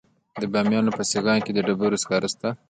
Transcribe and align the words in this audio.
د 0.41 0.43
بامیان 0.53 0.85
په 0.97 1.03
سیغان 1.11 1.39
کې 1.45 1.51
د 1.53 1.59
ډبرو 1.67 2.01
سکاره 2.03 2.27
شته. 2.33 2.49